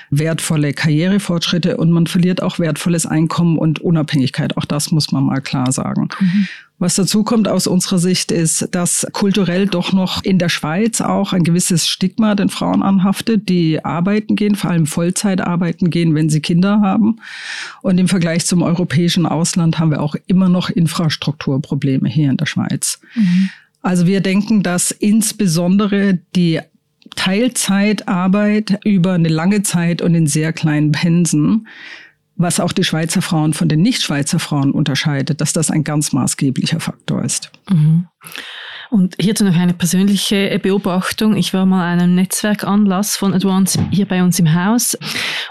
[0.10, 4.58] wertvolle Karrierefortschritte und man verliert auch wertvolles Einkommen und Unabhängigkeit.
[4.58, 6.10] Auch das muss man mal klar sagen.
[6.20, 6.48] Mhm.
[6.80, 11.34] Was dazu kommt aus unserer Sicht ist, dass kulturell doch noch in der Schweiz auch
[11.34, 16.30] ein gewisses Stigma den Frauen anhaftet, die arbeiten gehen, vor allem Vollzeit arbeiten gehen, wenn
[16.30, 17.18] sie Kinder haben.
[17.82, 22.46] Und im Vergleich zum europäischen Ausland haben wir auch immer noch Infrastrukturprobleme hier in der
[22.46, 23.02] Schweiz.
[23.14, 23.50] Mhm.
[23.82, 26.62] Also wir denken, dass insbesondere die
[27.16, 31.68] Teilzeitarbeit über eine lange Zeit und in sehr kleinen Pensen
[32.40, 36.80] was auch die Schweizer Frauen von den Nicht-Schweizer Frauen unterscheidet, dass das ein ganz maßgeblicher
[36.80, 37.52] Faktor ist.
[37.70, 38.08] Mhm.
[38.90, 41.36] Und hierzu noch eine persönliche Beobachtung.
[41.38, 44.98] Ich war mal an einem Netzwerkanlass von Advance hier bei uns im Haus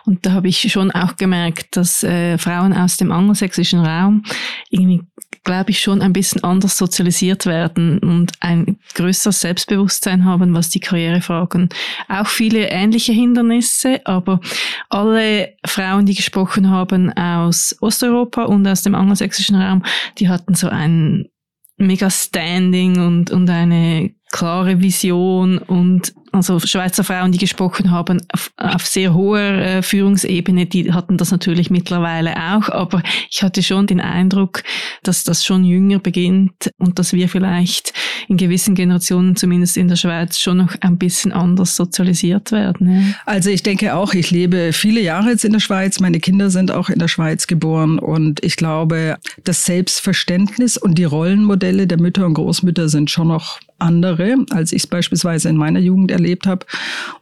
[0.05, 4.23] und da habe ich schon auch gemerkt, dass äh, Frauen aus dem angelsächsischen Raum
[4.71, 5.03] irgendwie,
[5.45, 10.81] glaube ich, schon ein bisschen anders sozialisiert werden und ein größeres Selbstbewusstsein haben, was die
[10.81, 11.69] Karrierefragen.
[12.09, 14.41] Auch viele ähnliche Hindernisse, aber
[14.89, 19.85] alle Frauen, die gesprochen haben aus Osteuropa und aus dem angelsächsischen Raum,
[20.19, 21.29] die hatten so einen
[21.79, 28.51] mega Standing und, und eine klare Vision und also Schweizer Frauen, die gesprochen haben, auf,
[28.57, 33.87] auf sehr hoher äh, Führungsebene, die hatten das natürlich mittlerweile auch, aber ich hatte schon
[33.87, 34.63] den Eindruck,
[35.03, 37.93] dass das schon jünger beginnt und dass wir vielleicht
[38.29, 42.93] in gewissen Generationen, zumindest in der Schweiz, schon noch ein bisschen anders sozialisiert werden.
[42.93, 43.15] Ja.
[43.27, 46.71] Also ich denke auch, ich lebe viele Jahre jetzt in der Schweiz, meine Kinder sind
[46.71, 52.27] auch in der Schweiz geboren und ich glaube, das Selbstverständnis und die Rollenmodelle der Mütter
[52.27, 56.67] und Großmütter sind schon noch andere, als ich es beispielsweise in meiner Jugend erlebt habe.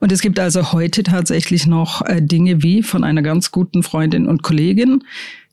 [0.00, 4.26] Und es gibt also heute tatsächlich noch äh, Dinge wie von einer ganz guten Freundin
[4.26, 5.04] und Kollegin,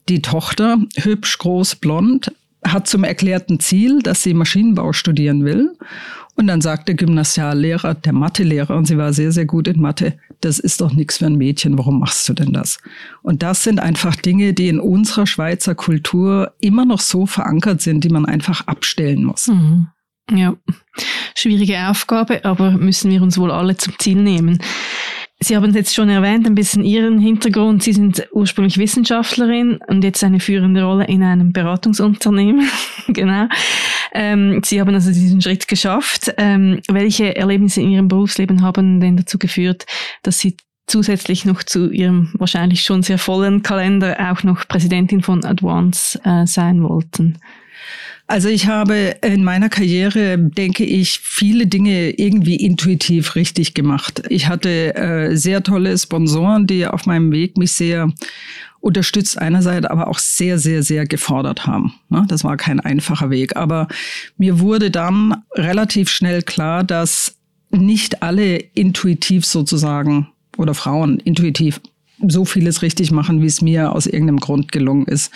[0.09, 2.31] die Tochter, hübsch, groß, blond,
[2.65, 5.75] hat zum erklärten Ziel, dass sie Maschinenbau studieren will.
[6.35, 10.17] Und dann sagt der Gymnasiallehrer, der Mathelehrer, und sie war sehr, sehr gut in Mathe,
[10.41, 12.79] das ist doch nichts für ein Mädchen, warum machst du denn das?
[13.21, 18.03] Und das sind einfach Dinge, die in unserer Schweizer Kultur immer noch so verankert sind,
[18.03, 19.47] die man einfach abstellen muss.
[19.47, 19.87] Mhm.
[20.31, 20.55] Ja,
[21.35, 24.59] schwierige Aufgabe, aber müssen wir uns wohl alle zum Ziel nehmen.
[25.43, 27.83] Sie haben es jetzt schon erwähnt, ein bisschen Ihren Hintergrund.
[27.83, 32.69] Sie sind ursprünglich Wissenschaftlerin und jetzt eine führende Rolle in einem Beratungsunternehmen.
[33.07, 33.47] genau.
[34.13, 36.33] Ähm, Sie haben also diesen Schritt geschafft.
[36.37, 39.85] Ähm, welche Erlebnisse in Ihrem Berufsleben haben denn dazu geführt,
[40.21, 40.55] dass Sie
[40.87, 46.45] zusätzlich noch zu Ihrem wahrscheinlich schon sehr vollen Kalender auch noch Präsidentin von Advance äh,
[46.45, 47.37] sein wollten?
[48.25, 54.23] Also ich habe in meiner Karriere, denke ich, viele Dinge irgendwie intuitiv richtig gemacht.
[54.29, 58.11] Ich hatte äh, sehr tolle Sponsoren, die auf meinem Weg mich sehr
[58.79, 61.93] unterstützt einerseits, aber auch sehr, sehr, sehr gefordert haben.
[62.09, 63.55] Ne, das war kein einfacher Weg.
[63.55, 63.87] Aber
[64.37, 67.37] mir wurde dann relativ schnell klar, dass
[67.71, 71.81] nicht alle intuitiv sozusagen oder Frauen intuitiv
[72.19, 75.31] so vieles richtig machen, wie es mir aus irgendeinem Grund gelungen ist.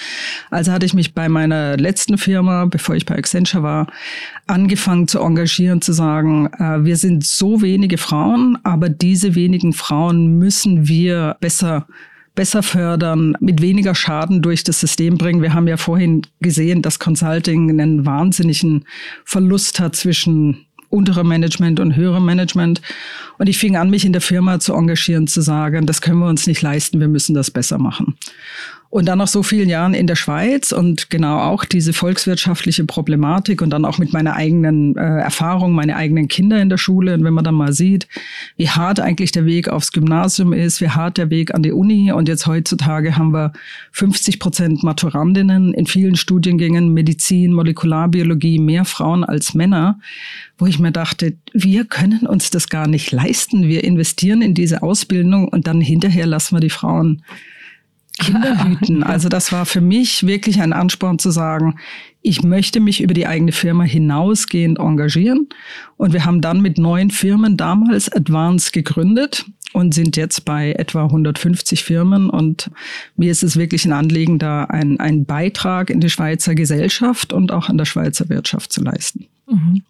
[0.49, 3.87] Also hatte ich mich bei meiner letzten Firma, bevor ich bei Accenture war,
[4.45, 10.37] angefangen zu engagieren, zu sagen, äh, wir sind so wenige Frauen, aber diese wenigen Frauen
[10.37, 11.87] müssen wir besser
[12.37, 15.41] besser fördern, mit weniger Schaden durch das System bringen.
[15.41, 18.85] Wir haben ja vorhin gesehen, dass Consulting einen wahnsinnigen
[19.25, 22.81] Verlust hat zwischen unterem Management und höherem Management.
[23.37, 26.27] Und ich fing an, mich in der Firma zu engagieren, zu sagen, das können wir
[26.27, 28.17] uns nicht leisten, wir müssen das besser machen.
[28.89, 33.61] Und dann nach so vielen Jahren in der Schweiz und genau auch diese volkswirtschaftliche Problematik
[33.61, 37.13] und dann auch mit meiner eigenen äh, Erfahrung, meine eigenen Kinder in der Schule.
[37.13, 38.07] Und wenn man dann mal sieht,
[38.55, 42.13] wie hart eigentlich der Weg aufs Gymnasium ist, wie hart der Weg an die Uni.
[42.13, 43.51] Und jetzt heutzutage haben wir
[43.91, 49.99] 50 Prozent Maturandinnen in vielen Studiengängen, Medizin, Molekularbiologie, mehr Frauen als Männer,
[50.57, 53.67] wo ich mir dachte, wir können uns das gar nicht leisten.
[53.67, 57.21] Wir investieren in diese Ausbildung und dann hinterher lassen wir die Frauen
[58.17, 59.03] Kinder hüten.
[59.07, 61.75] Also das war für mich wirklich ein Ansporn zu sagen,
[62.21, 65.47] ich möchte mich über die eigene Firma hinausgehend engagieren.
[65.95, 71.03] Und wir haben dann mit neun Firmen damals Advance gegründet und sind jetzt bei etwa
[71.05, 72.29] 150 Firmen.
[72.29, 72.69] Und
[73.15, 77.51] mir ist es wirklich ein Anliegen, da einen, einen Beitrag in die Schweizer Gesellschaft und
[77.51, 79.27] auch an der Schweizer Wirtschaft zu leisten.
[79.47, 79.83] Mhm.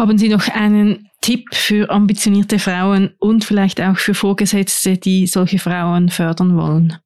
[0.00, 5.58] Haben Sie noch einen Tipp für ambitionierte Frauen und vielleicht auch für Vorgesetzte, die solche
[5.58, 6.96] Frauen fördern wollen?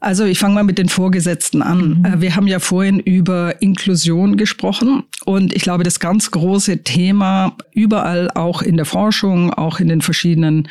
[0.00, 2.00] Also ich fange mal mit den Vorgesetzten an.
[2.00, 2.04] Mhm.
[2.04, 7.56] Äh, wir haben ja vorhin über Inklusion gesprochen und ich glaube, das ganz große Thema
[7.72, 10.66] überall, auch in der Forschung, auch in den verschiedenen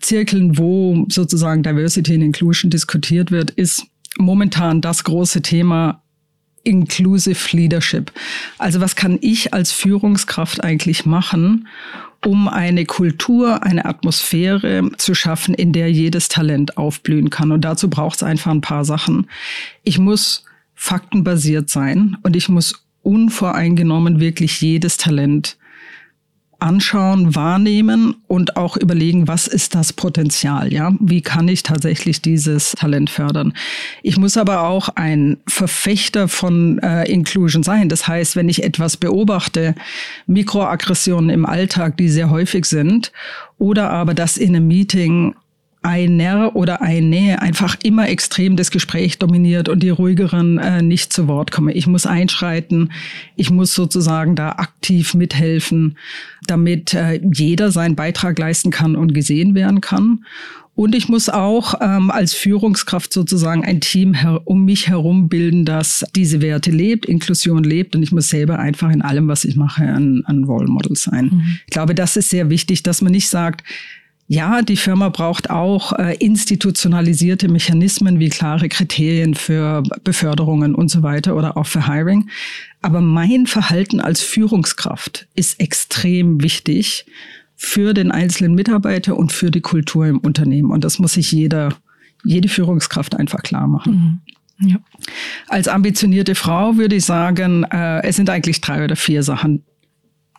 [0.00, 3.84] Zirkeln, wo sozusagen Diversity and Inclusion diskutiert wird, ist
[4.16, 6.02] momentan das große Thema
[6.64, 8.12] Inclusive Leadership.
[8.58, 11.66] Also was kann ich als Führungskraft eigentlich machen,
[12.24, 17.50] um eine Kultur, eine Atmosphäre zu schaffen, in der jedes Talent aufblühen kann.
[17.50, 19.26] Und dazu braucht es einfach ein paar Sachen.
[19.82, 20.44] Ich muss
[20.74, 25.56] faktenbasiert sein und ich muss unvoreingenommen wirklich jedes Talent
[26.62, 30.92] anschauen, wahrnehmen und auch überlegen, was ist das Potenzial, ja?
[31.00, 33.52] Wie kann ich tatsächlich dieses Talent fördern?
[34.02, 37.88] Ich muss aber auch ein Verfechter von äh, Inclusion sein.
[37.88, 39.74] Das heißt, wenn ich etwas beobachte,
[40.26, 43.12] Mikroaggressionen im Alltag, die sehr häufig sind,
[43.58, 45.34] oder aber das in einem Meeting
[45.82, 51.28] einer oder eine einfach immer extrem das Gespräch dominiert und die ruhigeren äh, nicht zu
[51.28, 51.74] Wort kommen.
[51.74, 52.92] Ich muss einschreiten,
[53.36, 55.98] ich muss sozusagen da aktiv mithelfen,
[56.46, 60.24] damit äh, jeder seinen Beitrag leisten kann und gesehen werden kann.
[60.74, 66.04] Und ich muss auch ähm, als Führungskraft sozusagen ein Team um mich herum bilden, das
[66.16, 67.94] diese Werte lebt, Inklusion lebt.
[67.94, 71.26] Und ich muss selber einfach in allem, was ich mache, ein, ein Role Model sein.
[71.26, 71.58] Mhm.
[71.66, 73.64] Ich glaube, das ist sehr wichtig, dass man nicht sagt,
[74.28, 81.02] ja, die Firma braucht auch äh, institutionalisierte Mechanismen wie klare Kriterien für Beförderungen und so
[81.02, 82.30] weiter oder auch für Hiring.
[82.80, 87.04] Aber mein Verhalten als Führungskraft ist extrem wichtig
[87.56, 90.70] für den einzelnen Mitarbeiter und für die Kultur im Unternehmen.
[90.70, 91.74] Und das muss sich jeder,
[92.24, 94.22] jede Führungskraft einfach klar machen.
[94.58, 94.68] Mhm.
[94.68, 94.76] Ja.
[95.48, 99.64] Als ambitionierte Frau würde ich sagen, äh, es sind eigentlich drei oder vier Sachen,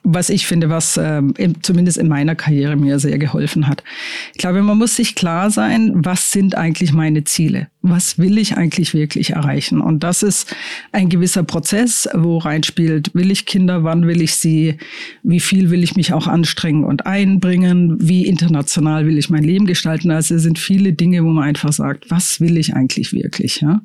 [0.04, 1.22] was ich finde, was äh,
[1.62, 3.84] zumindest in meiner Karriere mir sehr geholfen hat.
[4.34, 7.68] Ich glaube, man muss sich klar sein, was sind eigentlich meine Ziele?
[7.86, 9.82] Was will ich eigentlich wirklich erreichen?
[9.82, 10.56] Und das ist
[10.94, 14.78] ein gewisser Prozess, wo reinspielt, will ich Kinder, wann will ich sie,
[15.22, 19.66] wie viel will ich mich auch anstrengen und einbringen, wie international will ich mein Leben
[19.66, 20.12] gestalten.
[20.12, 23.60] Also es sind viele Dinge, wo man einfach sagt, was will ich eigentlich wirklich?
[23.60, 23.82] Ja?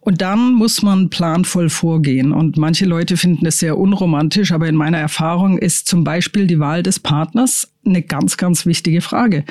[0.00, 2.32] Und dann muss man planvoll vorgehen.
[2.32, 6.58] Und manche Leute finden es sehr unromantisch, aber in meiner Erfahrung ist zum Beispiel die
[6.58, 9.44] Wahl des Partners eine ganz, ganz wichtige Frage.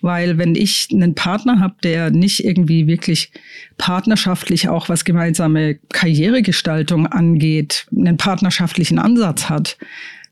[0.00, 3.32] Weil wenn ich einen Partner habe, der nicht irgendwie wirklich
[3.76, 9.78] partnerschaftlich auch was gemeinsame Karrieregestaltung angeht, einen partnerschaftlichen Ansatz hat,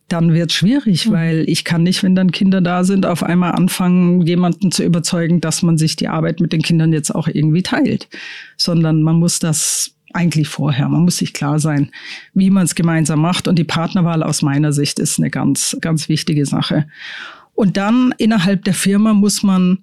[0.09, 1.13] dann wird es schwierig, mhm.
[1.13, 5.41] weil ich kann nicht, wenn dann Kinder da sind, auf einmal anfangen, jemanden zu überzeugen,
[5.41, 8.09] dass man sich die Arbeit mit den Kindern jetzt auch irgendwie teilt,
[8.57, 10.89] sondern man muss das eigentlich vorher.
[10.89, 11.91] Man muss sich klar sein,
[12.33, 13.49] wie man es gemeinsam macht.
[13.49, 16.87] Und die Partnerwahl aus meiner Sicht ist eine ganz, ganz wichtige Sache.
[17.57, 19.79] Und dann innerhalb der Firma muss man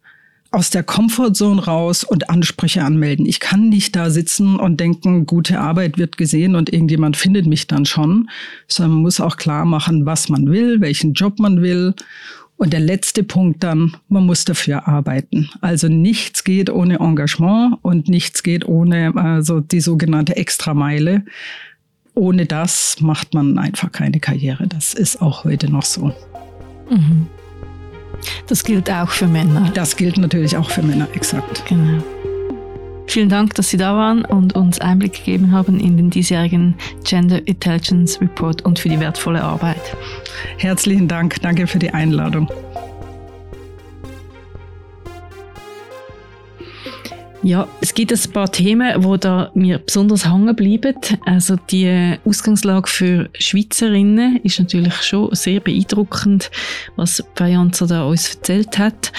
[0.52, 3.26] aus der Comfortzone raus und Ansprüche anmelden.
[3.26, 7.66] Ich kann nicht da sitzen und denken, gute Arbeit wird gesehen und irgendjemand findet mich
[7.66, 8.30] dann schon,
[8.68, 11.96] sondern man muss auch klar machen, was man will, welchen Job man will.
[12.58, 15.50] Und der letzte Punkt dann, man muss dafür arbeiten.
[15.62, 21.26] Also nichts geht ohne Engagement und nichts geht ohne also die sogenannte Extrameile.
[22.14, 24.68] Ohne das macht man einfach keine Karriere.
[24.68, 26.14] Das ist auch heute noch so.
[26.92, 27.28] Mhm.
[28.48, 29.72] Das gilt auch für Männer.
[29.74, 31.64] Das gilt natürlich auch für Männer, exakt.
[31.68, 32.04] Genau.
[33.08, 37.46] Vielen Dank, dass Sie da waren und uns Einblick gegeben haben in den diesjährigen Gender
[37.48, 39.96] Intelligence Report und für die wertvolle Arbeit.
[40.58, 41.42] Herzlichen Dank.
[41.42, 42.50] Danke für die Einladung.
[47.46, 50.96] Ja, es gibt ein paar Themen, wo da mir besonders hängen bleiben.
[51.26, 56.50] Also die Ausgangslage für Schweizerinnen ist natürlich schon sehr beeindruckend,
[56.96, 59.12] was Varianza da uns erzählt hat.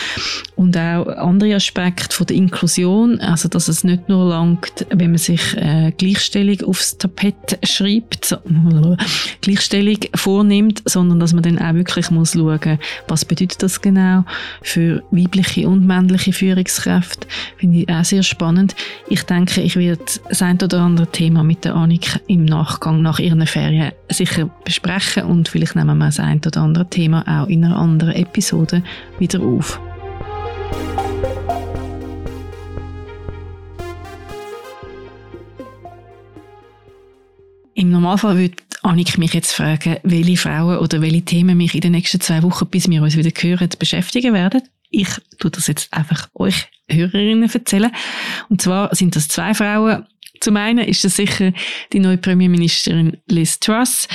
[0.56, 5.18] Und auch andere Aspekte von der Inklusion, also dass es nicht nur langt, wenn man
[5.18, 8.38] sich äh, Gleichstellung aufs Tapet schreibt, so,
[9.42, 14.24] Gleichstellung vornimmt, sondern dass man dann auch wirklich muss schauen, was bedeutet das genau
[14.62, 17.26] für weibliche und männliche Führungskräfte.
[17.58, 18.74] Finde ich auch sehr spannend.
[19.08, 23.18] Ich denke, ich werde das ein oder andere Thema mit der Annik im Nachgang nach
[23.18, 27.64] ihren Ferien sicher besprechen und vielleicht nehmen wir das ein oder andere Thema auch in
[27.64, 28.82] einer anderen Episode
[29.18, 29.80] wieder auf.
[37.74, 41.92] Im Normalfall würde Annik mich jetzt fragen, welche Frauen oder welche Themen mich in den
[41.92, 44.62] nächsten zwei Wochen, bis wir uns wieder hören, beschäftigen werden.
[44.94, 47.90] Ich tue das jetzt einfach euch Hörerinnen erzählen.
[48.48, 50.06] Und zwar sind das zwei Frauen.
[50.40, 51.52] Zum einen ist das sicher
[51.92, 54.06] die neue Premierministerin Liz Truss.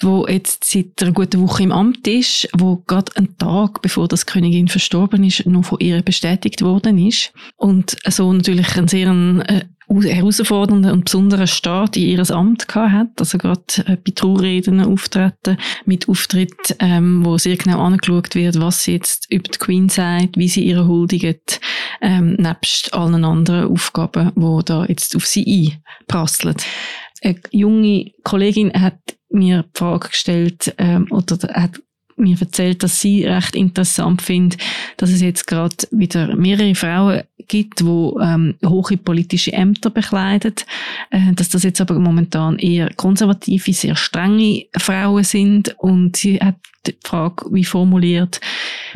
[0.00, 4.26] Wo jetzt seit einer guten Woche im Amt ist, wo gerade einen Tag bevor das
[4.26, 9.62] Königin verstorben ist, noch von ihr bestätigt worden ist und so natürlich einen sehr äh,
[9.88, 13.20] herausfordernden und besonderen Start in ihr Amt gehabt hat.
[13.20, 18.82] Also gerade äh, bei Trauerreden auftreten, mit Auftritt, ähm, wo sehr genau angeschaut wird, was
[18.82, 21.60] sie jetzt über die Queen sagt, wie sie ihre huldigt,
[22.00, 26.56] ähm, nebst allen anderen Aufgaben, wo da jetzt auf sie einprasseln.
[27.22, 28.98] Eine junge Kollegin hat
[29.28, 31.80] mir die Frage gestellt, ähm, oder hat
[32.16, 34.60] mir erzählt, dass sie recht interessant findet,
[34.96, 40.54] dass es jetzt gerade wieder mehrere Frauen gibt, die ähm, hohe politische Ämter bekleiden,
[41.10, 45.74] äh, dass das jetzt aber momentan eher konservative, sehr strenge Frauen sind.
[45.78, 46.56] Und sie hat
[46.86, 48.40] die Frage wie formuliert,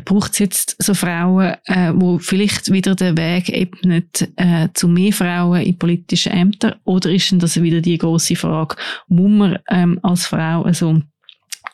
[0.05, 4.05] braucht es jetzt so Frauen, äh, wo vielleicht wieder den Weg ebnen
[4.37, 6.75] äh, zu mehr Frauen in politischen Ämtern?
[6.85, 8.77] Oder ist denn das wieder die große Frage,
[9.09, 11.01] muss man ähm, als Frau also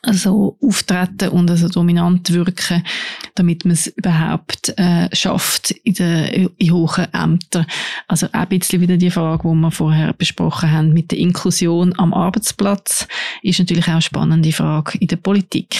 [0.07, 2.83] also auftreten und also dominant wirken,
[3.35, 7.65] damit man es überhaupt äh, schafft in den in hohen Ämtern.
[8.07, 11.93] Also auch ein bisschen wieder die Frage, die wir vorher besprochen haben mit der Inklusion
[11.97, 13.07] am Arbeitsplatz,
[13.41, 15.75] ist natürlich auch eine spannende Frage in der Politik.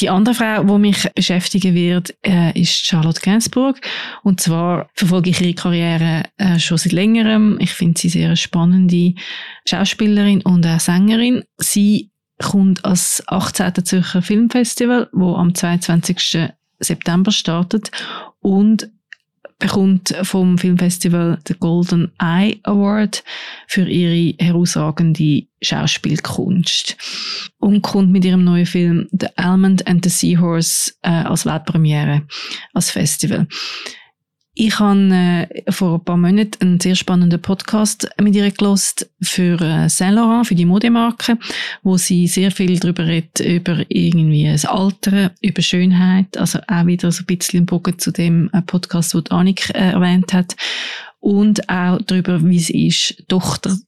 [0.00, 3.80] Die andere Frau, die mich beschäftigen wird, äh, ist Charlotte Gainsbourg.
[4.22, 7.58] Und zwar verfolge ich ihre Karriere äh, schon seit längerem.
[7.60, 9.14] Ich finde sie sehr spannende
[9.66, 11.42] Schauspielerin und auch Sängerin.
[11.58, 13.84] Sie kommt als 18.
[13.84, 16.50] Zürcher Filmfestival, wo am 22.
[16.80, 17.90] September startet
[18.40, 18.90] und
[19.62, 23.22] bekommt vom Filmfestival den Golden Eye Award
[23.68, 26.96] für ihre herausragende Schauspielkunst
[27.58, 32.22] und kommt mit ihrem neuen Film The Almond and the Seahorse äh, als Weltpremiere
[32.74, 33.46] als Festival.
[34.54, 39.58] Ich habe äh, vor ein paar Monaten einen sehr spannenden Podcast mit ihr gelost für
[39.62, 41.38] äh, Saint Laurent, für die Modemarke,
[41.82, 47.10] wo sie sehr viel darüber redet, über irgendwie das Alter, über Schönheit, also auch wieder
[47.10, 50.54] so ein bisschen im Bogen zu dem äh, Podcast, den Annik äh, erwähnt hat,
[51.20, 53.78] und auch darüber, wie es ist, Tochter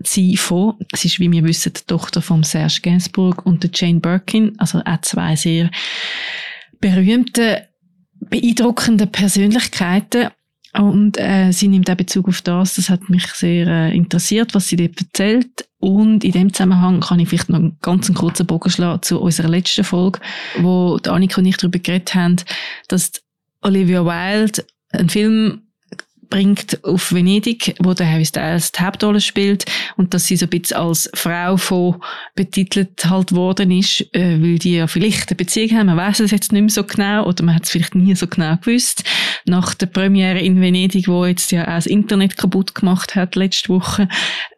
[0.00, 4.00] sie von, es ist, wie wir wissen, die Tochter von Serge Gainsbourg und der Jane
[4.00, 5.70] Birkin, also auch zwei sehr
[6.80, 7.67] berühmte
[8.20, 10.28] beeindruckende Persönlichkeiten.
[10.74, 12.74] Und äh, sie nimmt auch Bezug auf das.
[12.74, 15.68] Das hat mich sehr äh, interessiert, was sie dort erzählt.
[15.78, 19.48] Und in dem Zusammenhang kann ich vielleicht noch einen ganz kurzen Bogen schlagen zu unserer
[19.48, 20.20] letzten Folge,
[20.58, 22.36] wo Annika und ich darüber geredet haben,
[22.88, 23.12] dass
[23.62, 25.62] Olivia Wilde einen Film
[26.30, 29.64] bringt auf Venedig, wo der Harry Styles die Hauptrolle spielt
[29.96, 31.96] und dass sie so ein bisschen als Frau von
[32.34, 35.86] betitelt halt worden ist, äh, weil die ja vielleicht eine Beziehung haben.
[35.86, 38.26] Man weiß es jetzt nicht mehr so genau oder man hat es vielleicht nie so
[38.26, 39.04] genau gewusst.
[39.46, 43.70] Nach der Premiere in Venedig, wo jetzt ja auch das Internet kaputt gemacht hat letzte
[43.70, 44.08] Woche,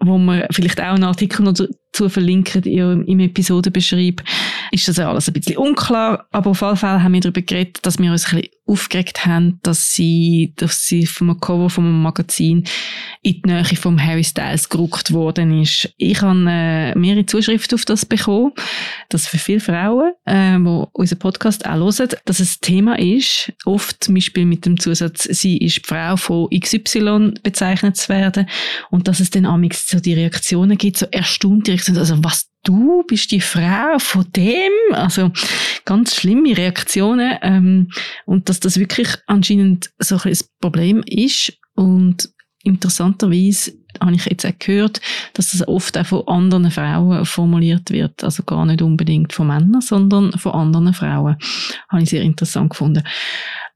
[0.01, 4.23] wo man vielleicht auch einen Artikel noch dazu verlinken im, im Episodenbeschreib,
[4.71, 6.27] ist das ja alles ein bisschen unklar.
[6.31, 9.59] Aber auf jeden Fall haben wir darüber geredet, dass wir uns ein bisschen aufgeregt haben,
[9.63, 12.65] dass sie, dass sie vom Cover vom Magazin
[13.21, 15.93] in die Nähe vom Harry Styles gerückt worden ist.
[15.97, 18.53] Ich habe äh, mehrere Zuschriften auf das bekommen,
[19.09, 24.05] dass für viele Frauen, äh, die unseren Podcast auch hören, dass es Thema ist, oft
[24.05, 28.49] zum Beispiel mit dem Zusatz, sie ist die Frau von XY bezeichnet zu werden
[28.91, 33.03] und dass es dann amigs so die Reaktionen gibt, so erstaunte sind, also was du
[33.07, 35.31] bist die Frau von dem, also
[35.85, 37.91] ganz schlimme Reaktionen ähm,
[38.27, 42.29] und dass das wirklich anscheinend so ein Problem ist und
[42.63, 45.01] interessanterweise habe ich jetzt auch gehört,
[45.35, 49.81] dass das oft auch von anderen Frauen formuliert wird, also gar nicht unbedingt von Männern,
[49.81, 51.37] sondern von anderen Frauen.
[51.89, 53.03] Habe ich sehr interessant gefunden.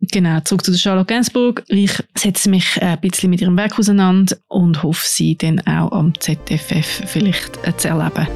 [0.01, 1.64] Genau, zurück zu der Charlotte Gainsbourg.
[1.68, 6.12] Ich setze mich ein bisschen mit ihrem Werk auseinander und hoffe, sie dann auch am
[6.20, 8.28] ZFF vielleicht zu erleben.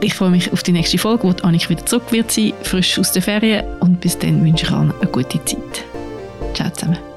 [0.00, 3.12] Ich freue mich auf die nächste Folge, wo Annik wieder zurück wird sein, frisch aus
[3.12, 3.64] der Ferien.
[3.80, 5.84] Und bis dann wünsche ich allen eine gute Zeit.
[6.54, 7.07] Ciao zusammen.